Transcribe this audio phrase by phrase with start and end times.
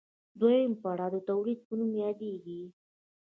[0.39, 2.61] دویم پړاو د تولید په نوم یادېږي